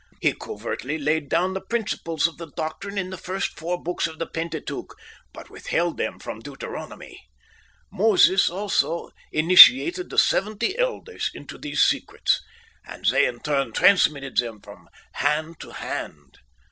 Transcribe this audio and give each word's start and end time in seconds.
He 0.19 0.33
covertly 0.33 0.97
laid 0.97 1.29
down 1.29 1.53
the 1.53 1.61
principles 1.61 2.25
of 2.25 2.37
the 2.39 2.49
doctrine 2.53 2.97
in 2.97 3.11
the 3.11 3.19
first 3.19 3.49
four 3.59 3.79
books 3.79 4.07
of 4.07 4.17
the 4.17 4.25
Pentateuch, 4.25 4.95
but 5.31 5.51
withheld 5.51 5.97
them 5.97 6.17
from 6.17 6.39
Deuteronomy. 6.39 7.27
Moses 7.91 8.49
also 8.49 9.11
initiated 9.31 10.09
the 10.09 10.17
Seventy 10.17 10.75
Elders 10.75 11.29
into 11.35 11.55
these 11.59 11.83
secrets, 11.83 12.41
and 12.83 13.05
they 13.11 13.27
in 13.27 13.41
turn 13.41 13.73
transmitted 13.73 14.37
them 14.37 14.59
from 14.59 14.89
hand 15.11 15.59
to 15.59 15.69
hand. 15.69 16.39